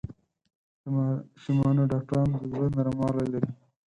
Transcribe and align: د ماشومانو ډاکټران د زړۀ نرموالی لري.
د 0.81 0.83
ماشومانو 0.95 1.81
ډاکټران 1.91 2.27
د 2.39 2.43
زړۀ 2.51 2.65
نرموالی 2.77 3.27
لري. 3.33 3.51